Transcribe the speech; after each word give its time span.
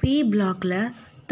B 0.00 0.14
பிளாக்ல 0.32 0.74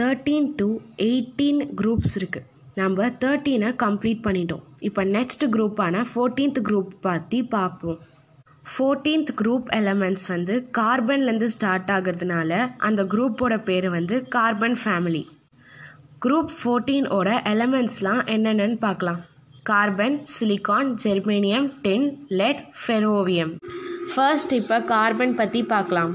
thirteen 0.01 0.49
to 0.57 0.69
eighteen 1.07 1.61
groups 1.81 2.15
இருக்குது 2.19 2.47
நம்ம 2.75 3.07
தேர்ட்டீனை 3.23 3.71
கம்ப்ளீட் 3.85 4.21
பண்ணிட்டோம். 4.27 4.65
இப்போ 4.81 5.03
நெக்ஸ்ட் 5.15 5.45
குரூப்பான 5.55 6.03
ஃபோர்டீன்த் 6.11 6.61
குரூப் 6.69 6.93
பற்றி 7.01 7.41
பார்ப்போம் 7.55 7.99
ஃபோர்டீன்த் 8.73 9.33
குரூப் 9.41 9.69
எலமெண்ட்ஸ் 9.71 10.27
வந்து 10.29 10.55
கார்பன்லேருந்து 10.79 11.49
ஸ்டார்ட் 11.55 11.91
ஆகிறதுனால 11.91 12.53
அந்த 12.79 13.03
குரூப்போட 13.05 13.57
பேர் 13.63 13.89
வந்து 13.91 14.17
கார்பன் 14.29 14.79
ஃபேமிலி 14.83 15.23
குரூப் 16.25 16.53
ஃபோர்டீனோட 16.61 17.29
எலமெண்ட்ஸ்லாம் 17.53 18.23
என்னென்னு 18.35 18.79
பார்க்கலாம் 18.79 19.21
carbon 19.63 20.17
silicon 20.35 20.91
germanium 21.05 21.69
tin 21.83 22.07
lead 22.41 22.63
flerovium 22.81 23.53
first 24.15 24.53
இப்போ 24.53 24.77
கார்பன் 24.85 25.35
பற்றி 25.35 25.61
பார்க்கலாம் 25.65 26.13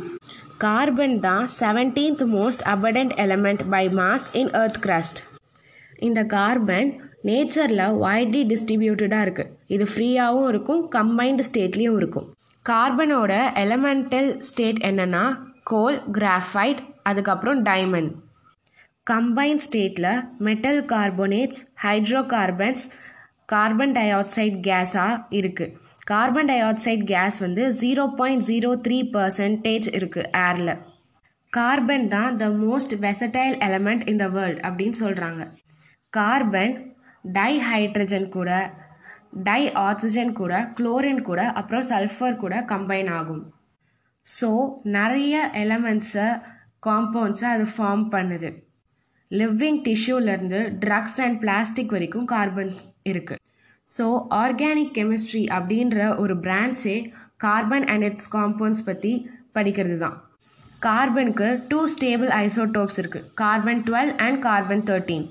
கார்பன் 0.58 1.20
தான் 1.20 1.46
seventeenth 1.60 2.24
most 2.28 2.62
abundant 2.62 3.14
element 3.16 3.70
by 3.70 3.90
mass 3.90 4.28
in 4.32 4.52
earth 4.52 4.80
crust 4.80 5.24
இந்த 5.98 6.26
கார்பன் 6.26 7.02
நேச்சரில் 7.24 7.78
வைட்லி 7.78 8.42
டிஸ்ட்ரிபியூட்டடாக 8.48 9.26
இருக்குது 9.26 9.50
இது 9.68 9.84
ஃப்ரீயாகவும் 9.84 10.48
இருக்கும் 10.48 10.90
கம்பைன்டு 10.92 11.44
ஸ்டேட்லேயும் 11.52 11.96
இருக்கும். 11.96 12.34
கார்பனோட 12.66 13.52
எலமெண்டல் 13.54 14.40
ஸ்டேட் 14.40 14.80
என்னென்னா 14.80 15.38
கோல் 15.64 16.02
கிராஃபைட் 16.12 16.80
அதுக்கப்புறம் 17.04 17.66
டைமண்ட் 17.66 18.12
கம்பைன் 19.10 19.58
ஸ்டேட்டில் 19.58 20.24
metal 20.40 20.86
carbonates 20.86 21.66
hydrocarbons 22.22 22.90
carbon 23.46 23.92
dioxide 24.14 24.60
கேஸாக 24.62 25.22
இருக்குது 25.32 25.83
கார்பன் 26.08 26.50
டை 26.52 26.58
ஆக்சைடு 26.62 27.04
கேஸ் 27.12 27.38
வந்து 27.44 27.64
zero 27.82 28.04
point 28.18 28.46
zero 28.48 28.70
three 28.86 28.98
percentage 29.14 29.88
இருக்குது 29.98 30.32
ஏரில் 30.48 30.74
கார்பன் 31.54 32.08
தான் 32.14 32.38
the 32.42 32.46
most 32.64 32.94
versatile 33.06 33.56
element 33.68 34.04
in 34.12 34.20
the 34.24 34.28
world 34.28 34.60
அப்படின்னு 34.68 34.98
சொல்கிறாங்க 35.04 35.44
கார்பன் 36.14 36.74
டை 37.38 37.52
ஹைட்ரஜன் 37.68 38.28
கூட 38.30 38.50
டை 39.48 39.62
ஆக்சிஜன் 39.84 40.34
கூட 40.42 40.54
குளோரின் 40.78 41.24
கூட 41.30 41.42
அப்புறம் 41.60 41.86
சல்ஃபர் 41.92 42.42
கூட 42.44 42.56
கம்பைன் 42.72 43.12
ஆகும். 43.20 43.44
ஸோ 44.26 44.50
நிறைய 44.98 45.36
எலமெண்ட்ஸை 45.64 46.28
காம்பவுண்ட்ஸை 46.88 47.48
அது 47.56 47.66
ஃபார்ம் 47.76 48.06
பண்ணுது. 48.16 48.50
லிவிங் 49.32 49.82
டிஷ்யூலேருந்து 49.88 50.60
ட்ரக்ஸ் 50.84 51.20
அண்ட் 51.26 51.40
பிளாஸ்டிக் 51.44 51.96
வரைக்கும் 51.98 52.30
கார்பன்ஸ் 52.34 52.84
இருக்குது 53.12 53.42
ஸோ 53.88 54.06
ஆர்கானிக் 54.44 54.94
கெமிஸ்ட்ரி 54.98 55.44
அப்படின்ற 55.56 55.98
ஒரு 56.22 56.36
பிரான்ச்சே 56.46 56.96
கார்பன் 57.46 57.88
அண்ட் 57.94 58.06
இட்ஸ் 58.10 58.30
காம்பவுண்ட்ஸ் 58.36 58.86
பற்றி 58.90 59.14
படிக்கிறது 59.56 59.98
தான். 60.04 60.16
கார்பனுக்கு 60.86 61.48
டூ 61.72 61.80
ஸ்டேபிள் 61.94 62.32
ஐசோடோப்ஸ் 62.44 62.98
இருக்குது 63.02 63.28
carbon 63.42 63.82
twelve 63.88 64.14
and 64.26 64.40
carbon 64.48 64.86
thirteen 64.90 65.26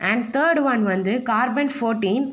and 0.00 0.24
third 0.36 0.60
one 0.72 0.82
வந்து 0.92 1.12
கார்பன் 1.32 1.72
ஃபோர்டீன் 1.76 2.26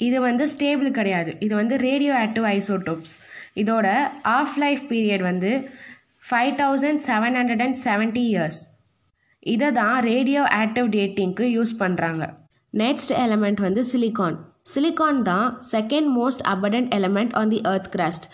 இது 0.00 0.18
வந்து 0.26 0.44
ஸ்டேபிள் 0.52 0.90
கிடையாது. 0.98 1.30
இது 1.44 1.54
வந்து 1.60 1.76
ரேடியோ 1.86 2.12
ஆக்டிவ் 2.24 2.46
ஐசோடோப்ஸ் 2.56 3.14
இதோட 3.62 3.86
ஆஃப் 4.38 4.56
லைஃப் 4.64 4.84
பீரியட் 4.92 5.24
வந்து 5.30 5.50
five 6.28 6.52
thousand 6.60 7.02
seven 7.08 7.36
hundred 7.38 7.64
and 7.66 7.78
seventy 7.86 8.24
years 8.32 8.60
இதை 9.54 9.70
தான் 9.80 9.96
ரேடியோ 10.10 10.42
ஆக்டிவ் 10.62 10.88
டேட்டிங்க்கு 10.96 11.46
யூஸ் 11.56 11.74
பண்ணுறாங்க 11.80 12.24
நெக்ஸ்ட் 12.74 13.12
எலமெண்ட் 13.24 13.60
வந்து 13.66 13.82
சிலிகான் 13.90 14.38
சிலிகான் 14.72 15.20
தான் 15.22 15.48
second 15.72 16.08
most 16.18 16.42
abundant 16.54 16.90
element 16.98 17.34
on 17.40 17.52
the 17.54 17.60
earth 17.72 17.90
crust 17.94 18.26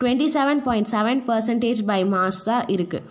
twenty 0.00 0.28
seven 0.36 0.62
point 0.66 0.90
seven 0.94 1.20
percentage 1.28 1.82
by 1.90 2.00
மாஸாக 2.14 2.70
இருக்குது 2.74 3.06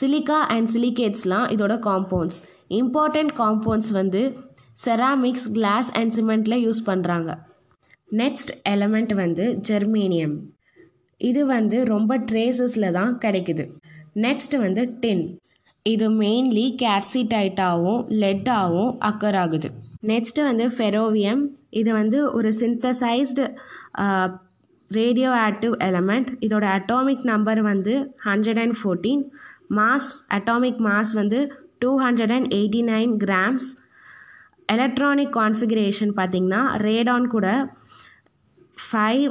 silica 0.00 0.38
and 0.54 0.70
சிலிகேட்ஸ்லாம் 0.74 1.48
இதோட 1.54 1.76
காம்பவுண்ட்ஸ் 1.88 2.40
இம்பார்ட்டண்ட் 2.80 3.32
காம்பவுண்ட்ஸ் 3.40 3.92
வந்து 4.00 4.22
செராமிக்ஸ் 4.84 5.48
கிளாஸ் 5.52 5.90
அண்ட் 6.00 6.14
சிமெண்ட்டில் 6.16 6.62
யூஸ் 6.66 6.82
பண்ணுறாங்க 6.86 7.30
நெக்ஸ்ட் 8.20 8.52
எலமெண்ட் 8.74 9.12
வந்து 9.24 9.44
ஜெர்மேனியம் 9.68 10.36
இது 11.20 11.40
வந்து 11.46 11.78
ரொம்ப 11.84 12.12
ட்ரேசஸில் 12.30 12.94
தான் 12.98 13.12
கிடைக்குது. 13.18 13.64
நெக்ஸ்ட் 14.24 14.54
வந்து 14.58 14.82
டின் 15.02 15.24
இது 15.86 16.06
மெயின்லி 16.22 16.66
கேர்சிடைட்டாகவும் 16.82 18.02
லெட்டாகவும் 18.22 18.92
அக்கர் 19.08 19.38
ஆகுது. 19.42 19.68
நெக்ஸ்ட்டு 20.02 20.44
வந்து 20.44 20.66
ஃபெரோவியம் 20.76 21.42
இது 21.70 21.90
வந்து 21.92 22.18
ஒரு 22.32 22.50
சிந்தசைஸ்டு 22.60 23.44
ரேடியோ 24.90 25.30
ஆக்டிவ் 25.40 25.74
எலமெண்ட் 25.86 26.30
இதோட 26.44 26.64
அட்டாமிக் 26.76 27.24
நம்பர் 27.24 27.60
வந்து 27.62 27.94
hundred 28.24 28.60
and 28.62 28.76
fourteen 28.80 29.22
mass 29.70 30.08
atomic 30.30 30.80
mass 30.80 31.12
வந்து 31.14 31.40
two 31.78 31.90
hundred 32.02 32.32
and 32.32 32.48
eighty 32.52 32.80
nine 32.86 33.12
grams 33.18 33.68
electronic 34.68 35.32
configuration 35.36 36.12
பார்த்திங்கன்னா 36.16 36.62
ரேடான் 36.82 37.28
கூட 37.28 37.46
five 38.82 39.24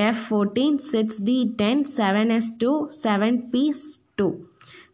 f 0.00 0.24
fourteen 0.26 0.76
six 0.90 1.20
d 1.24 1.38
ten 1.56 1.84
seven 1.96 2.30
s 2.30 2.50
two 2.58 2.72
seven 3.02 3.38
p's 3.50 3.84
two 4.16 4.26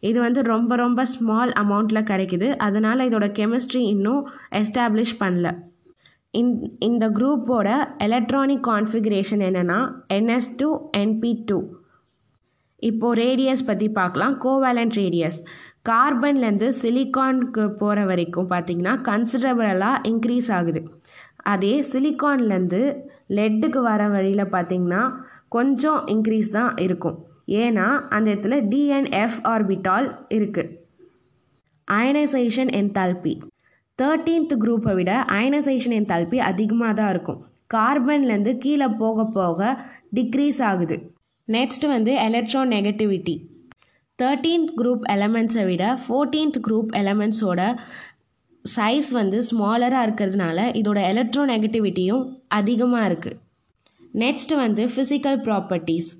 இது 0.00 0.20
வந்து 0.20 0.42
ரொம்ப 0.42 0.76
ரொம்ப 0.76 1.04
small 1.04 1.52
அமௌண்ட்டில் 1.62 2.08
கிடைக்குது. 2.08 2.56
அதனால் 2.56 2.98
இதோட 2.98 3.26
கெமிஸ்ட்ரி 3.38 3.82
இன்னும் 3.94 4.28
எஸ்டாப்ளிஷ் 4.50 5.14
பண்ணல. 5.20 5.48
இந் 6.30 6.52
இந்த 6.78 7.04
குரூப்போட 7.10 7.68
எலக்ட்ரானிக் 7.98 8.66
கான்ஃபிகரேஷன் 8.66 9.42
என்னென்னா 9.48 9.78
n s 10.08 10.50
two 10.56 10.68
n p 10.96 11.32
two 11.46 11.58
இப்போது 12.78 13.18
ரேடியஸ் 13.22 13.66
பற்றி 13.66 13.88
பார்க்கலாம். 13.88 14.34
கோவேலண்ட் 14.44 14.94
ரேடியஸ் 15.02 15.40
கார்பன்லேருந்து 15.88 16.68
சிலிக்கானுக்கு 16.82 17.68
போகிற 17.76 18.04
வரைக்கும் 18.04 18.50
பார்த்திங்கன்னா 18.50 18.94
கன்சிடரபிளாக 19.08 20.02
இன்க்ரீஸ் 20.10 20.50
ஆகுது. 20.52 20.82
அதே 21.36 21.74
சிலிக்கான்லேருந்து 21.92 22.82
லெட்டுக்கு 23.28 23.80
வர 23.82 24.08
வழியில் 24.08 24.52
பார்த்திங்கன்னா 24.54 25.02
கொஞ்சம் 25.48 26.00
இன்க்ரீஸ் 26.06 26.50
தான் 26.50 26.76
இருக்கும். 26.76 27.18
ஏன்னா 27.60 27.86
அந்த 28.08 28.26
இடத்துல 28.30 28.58
டிஎன்எஃப் 28.72 29.38
ஆர்பிட்டால் 29.52 30.08
இருக்குது 30.30 30.70
அயனைசேஷன் 31.88 32.70
என்தால்பி 32.80 33.32
தேர்ட்டீன்த் 33.98 34.54
குரூப்பை 34.62 34.92
விட 34.94 35.12
அயனைசேஷன் 35.30 35.96
என்தால்பி 36.00 36.38
அதிகமாக 36.50 36.92
தான் 36.92 37.10
இருக்கும் 37.10 37.40
கார்பன்லேருந்து 37.74 38.52
கீழே 38.58 38.88
போக 39.00 39.24
போக 39.36 39.60
டிக்ரீஸ் 40.14 40.60
ஆகுது. 40.62 40.96
நெக்ஸ்ட் 41.48 41.86
வந்து 41.86 42.12
எலக்ட்ரோ 42.26 42.62
நெகட்டிவிட்டி 42.72 43.34
தேர்ட்டீன்த் 44.18 44.72
குரூப் 44.78 45.04
எலமெண்ட்ஸை 45.12 45.64
விட 45.64 45.84
ஃபோர்டீன்த் 46.02 46.58
குரூப் 46.66 46.90
எலமெண்ட்ஸோட 46.96 47.60
சைஸ் 48.64 49.10
வந்து 49.10 49.38
ஸ்மாலராக 49.48 50.06
இருக்கிறதுனால 50.06 50.58
இதோட 50.80 50.98
எலக்ட்ரோ 51.12 51.44
நெகட்டிவிட்டியும் 51.52 52.24
அதிகமாக 52.48 53.08
இருக்குது 53.08 53.38
நெக்ஸ்ட் 54.14 54.52
வந்து 54.54 54.84
ஃபிசிக்கல் 54.84 55.38
ப்ராப்பர்ட்டிஸ் 55.44 56.10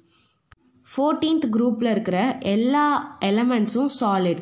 ஃபோர்டீன்த் 0.89 1.47
குரூப்பில் 1.57 1.91
இருக்கிற 1.91 2.39
எல்லா 2.41 3.19
எலமெண்ட்ஸும் 3.21 3.93
சாலிட் 4.01 4.41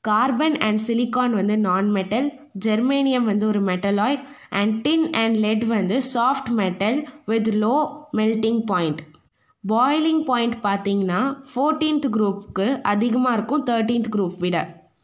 கார்பன் 0.00 0.58
அண்ட் 0.58 0.80
சிலிக்கான் 0.86 1.30
வந்து 1.30 1.58
நான் 1.58 1.90
மெட்டல் 1.90 2.32
ஜெர்மேனியம் 2.66 3.24
வந்து 3.24 3.46
ஒரு 3.46 3.60
metalloid 3.60 4.22
and 4.50 4.80
tin 4.80 5.12
and 5.12 5.36
lead 5.36 5.64
வந்து 5.64 6.02
soft 6.14 6.48
metal 6.48 7.08
with 7.24 7.48
low 7.48 7.88
melting 8.16 8.62
point 8.66 9.00
boiling 9.68 10.24
point 10.24 10.54
பார்த்தீங்கன்னா 10.62 11.36
ஃபோர்டீன்த் 11.54 12.06
குரூப்புக்கு 12.16 12.80
அதிகமாக 12.82 13.34
இருக்கும் 13.34 13.64
தேர்ட்டீன்த் 13.64 14.12
குரூப் 14.16 14.38
விட. 14.38 14.79